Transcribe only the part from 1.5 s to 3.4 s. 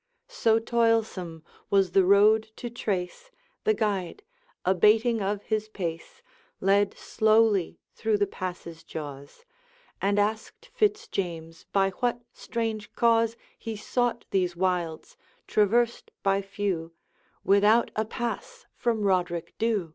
was the road to trace